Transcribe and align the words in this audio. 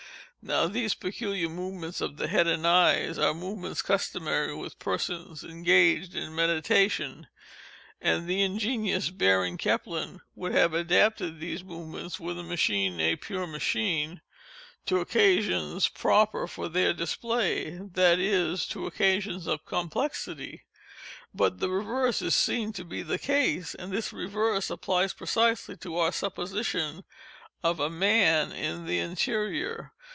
Now 0.43 0.65
these 0.65 0.95
peculiar 0.95 1.47
movements 1.49 2.01
of 2.01 2.17
the 2.17 2.27
head 2.27 2.47
and 2.47 2.65
eyes 2.65 3.19
are 3.19 3.31
movements 3.31 3.83
customary 3.83 4.55
with 4.55 4.79
persons 4.79 5.43
engaged 5.43 6.15
in 6.15 6.33
meditation, 6.33 7.27
and 8.01 8.27
the 8.27 8.41
ingenious 8.41 9.11
Baron 9.11 9.55
Kempelen 9.59 10.19
would 10.33 10.51
have 10.51 10.73
adapted 10.73 11.39
these 11.39 11.63
movements 11.63 12.19
(were 12.19 12.33
the 12.33 12.41
machine 12.41 12.99
a 12.99 13.17
pure 13.17 13.45
machine) 13.45 14.19
to 14.87 14.99
occasions 14.99 15.87
proper 15.89 16.47
for 16.47 16.67
their 16.67 16.91
display—that 16.91 18.17
is, 18.19 18.65
to 18.69 18.87
occasions 18.87 19.45
of 19.45 19.67
complexity. 19.67 20.63
But 21.35 21.59
the 21.59 21.69
reverse 21.69 22.19
is 22.23 22.33
seen 22.33 22.73
to 22.73 22.83
be 22.83 23.03
the 23.03 23.19
case, 23.19 23.75
and 23.75 23.91
this 23.91 24.11
reverse 24.11 24.71
applies 24.71 25.13
precisely 25.13 25.77
to 25.77 25.99
our 25.99 26.11
supposition 26.11 27.03
of 27.63 27.79
a 27.79 27.91
man 27.91 28.51
in 28.51 28.87
the 28.87 28.97
interior. 28.97 29.93